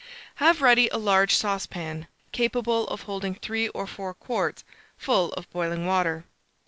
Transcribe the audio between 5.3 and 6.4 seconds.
of boiling water.